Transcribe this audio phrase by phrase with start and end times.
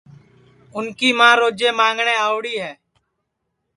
[0.75, 2.71] اُن کی ماں روجے مانٚگٹؔے آوڑی ہے